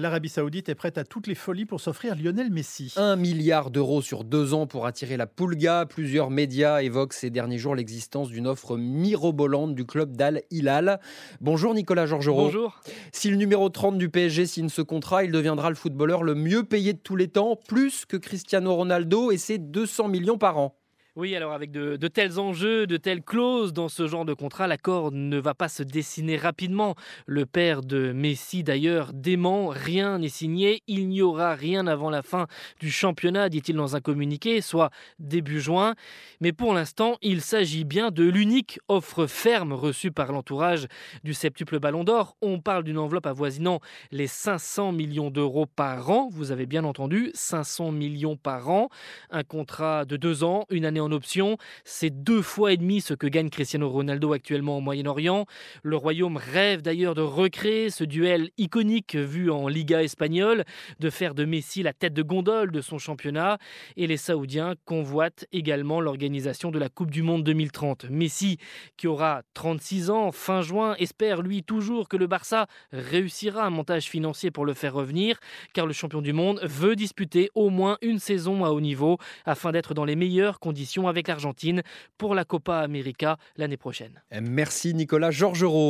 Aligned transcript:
L'Arabie 0.00 0.30
Saoudite 0.30 0.70
est 0.70 0.74
prête 0.74 0.96
à 0.96 1.04
toutes 1.04 1.26
les 1.26 1.34
folies 1.34 1.66
pour 1.66 1.78
s'offrir 1.78 2.16
Lionel 2.16 2.50
Messi. 2.50 2.94
Un 2.96 3.16
milliard 3.16 3.70
d'euros 3.70 4.00
sur 4.00 4.24
deux 4.24 4.54
ans 4.54 4.66
pour 4.66 4.86
attirer 4.86 5.18
la 5.18 5.26
Pulga. 5.26 5.84
Plusieurs 5.84 6.30
médias 6.30 6.80
évoquent 6.80 7.12
ces 7.12 7.28
derniers 7.28 7.58
jours 7.58 7.74
l'existence 7.74 8.30
d'une 8.30 8.46
offre 8.46 8.78
mirobolante 8.78 9.74
du 9.74 9.84
club 9.84 10.16
d'Al 10.16 10.40
Hilal. 10.50 11.00
Bonjour 11.42 11.74
Nicolas 11.74 12.06
Georgerot. 12.06 12.46
Bonjour. 12.46 12.80
Si 13.12 13.28
le 13.28 13.36
numéro 13.36 13.68
30 13.68 13.98
du 13.98 14.08
PSG 14.08 14.46
signe 14.46 14.70
ce 14.70 14.80
contrat, 14.80 15.22
il 15.22 15.32
deviendra 15.32 15.68
le 15.68 15.76
footballeur 15.76 16.22
le 16.22 16.34
mieux 16.34 16.64
payé 16.64 16.94
de 16.94 16.98
tous 16.98 17.16
les 17.16 17.28
temps, 17.28 17.58
plus 17.68 18.06
que 18.06 18.16
Cristiano 18.16 18.74
Ronaldo 18.74 19.30
et 19.30 19.36
ses 19.36 19.58
200 19.58 20.08
millions 20.08 20.38
par 20.38 20.56
an. 20.56 20.79
Oui, 21.20 21.36
alors 21.36 21.52
avec 21.52 21.70
de, 21.70 21.98
tels 22.08 22.40
enjeux, 22.40 22.86
de 22.86 22.96
telles 22.96 23.22
clauses 23.22 23.74
dans 23.74 23.90
ce 23.90 24.06
genre 24.06 24.24
de 24.24 24.32
contrat, 24.32 24.66
l'accord 24.66 25.12
ne 25.12 25.38
va 25.38 25.52
pas 25.52 25.68
se 25.68 25.82
dessiner 25.82 26.38
rapidement. 26.38 26.94
Le 27.26 27.44
père 27.44 27.82
de 27.82 28.12
Messi 28.12 28.64
d'ailleurs 28.64 29.12
dément, 29.12 29.68
rien 29.68 30.18
n'est 30.18 30.30
signé, 30.30 30.82
il 30.86 31.08
n'y 31.08 31.20
aura 31.20 31.54
rien 31.54 31.86
avant 31.86 32.08
la 32.08 32.22
fin 32.22 32.46
du 32.80 32.90
championnat, 32.90 33.50
dit-il 33.50 33.76
dans 33.76 33.96
un 33.96 34.00
communiqué, 34.00 34.62
soit 34.62 34.88
début 35.18 35.60
juin. 35.60 35.94
Mais 36.40 36.52
pour 36.52 36.72
l'instant, 36.72 37.18
il 37.20 37.42
s'agit 37.42 37.84
bien 37.84 38.10
de 38.10 38.24
l'unique 38.24 38.80
offre 38.88 39.26
ferme 39.26 39.74
reçue 39.74 40.12
par 40.12 40.32
l'entourage 40.32 40.86
du 41.22 41.34
septuple 41.34 41.80
Ballon 41.80 42.02
d'Or. 42.02 42.34
On 42.40 42.60
parle 42.60 42.82
d'une 42.82 42.96
enveloppe 42.96 43.26
avoisinant 43.26 43.80
les 44.10 44.26
500 44.26 44.92
millions 44.92 45.30
d'euros 45.30 45.66
par 45.66 46.08
an, 46.08 46.30
vous 46.32 46.50
avez 46.50 46.64
bien 46.64 46.84
entendu, 46.84 47.30
500 47.34 47.92
millions 47.92 48.38
par 48.38 48.70
an, 48.70 48.88
un 49.30 49.44
contrat 49.44 50.06
de 50.06 50.16
deux 50.16 50.44
ans, 50.44 50.64
une 50.70 50.86
année 50.86 51.00
en 51.00 51.09
option. 51.12 51.56
C'est 51.84 52.10
deux 52.10 52.42
fois 52.42 52.72
et 52.72 52.76
demi 52.76 53.00
ce 53.00 53.14
que 53.14 53.26
gagne 53.26 53.50
Cristiano 53.50 53.88
Ronaldo 53.88 54.32
actuellement 54.32 54.78
au 54.78 54.80
Moyen-Orient. 54.80 55.46
Le 55.82 55.96
Royaume 55.96 56.36
rêve 56.36 56.82
d'ailleurs 56.82 57.14
de 57.14 57.22
recréer 57.22 57.90
ce 57.90 58.04
duel 58.04 58.50
iconique 58.58 59.16
vu 59.16 59.50
en 59.50 59.68
Liga 59.68 60.02
espagnole, 60.02 60.64
de 60.98 61.10
faire 61.10 61.34
de 61.34 61.44
Messi 61.44 61.82
la 61.82 61.92
tête 61.92 62.14
de 62.14 62.22
gondole 62.22 62.70
de 62.70 62.80
son 62.80 62.98
championnat. 62.98 63.58
Et 63.96 64.06
les 64.06 64.16
Saoudiens 64.16 64.74
convoitent 64.84 65.46
également 65.52 66.00
l'organisation 66.00 66.70
de 66.70 66.78
la 66.78 66.88
Coupe 66.88 67.10
du 67.10 67.22
Monde 67.22 67.44
2030. 67.44 68.10
Messi, 68.10 68.58
qui 68.96 69.06
aura 69.06 69.42
36 69.54 70.10
ans 70.10 70.32
fin 70.32 70.62
juin, 70.62 70.94
espère 70.98 71.42
lui 71.42 71.62
toujours 71.62 72.08
que 72.08 72.16
le 72.16 72.26
Barça 72.26 72.66
réussira 72.92 73.64
un 73.64 73.70
montage 73.70 74.04
financier 74.04 74.50
pour 74.50 74.64
le 74.64 74.74
faire 74.74 74.94
revenir, 74.94 75.38
car 75.72 75.86
le 75.86 75.92
champion 75.92 76.22
du 76.22 76.32
monde 76.32 76.60
veut 76.62 76.96
disputer 76.96 77.50
au 77.54 77.70
moins 77.70 77.98
une 78.02 78.18
saison 78.18 78.64
à 78.64 78.70
haut 78.70 78.80
niveau 78.80 79.18
afin 79.44 79.72
d'être 79.72 79.94
dans 79.94 80.04
les 80.04 80.16
meilleures 80.16 80.60
conditions 80.60 80.89
avec 81.08 81.28
l'Argentine 81.28 81.82
pour 82.18 82.34
la 82.34 82.44
Copa 82.44 82.78
América 82.78 83.36
l'année 83.56 83.76
prochaine. 83.76 84.22
Merci 84.40 84.94
Nicolas 84.94 85.30
Georgerot. 85.30 85.80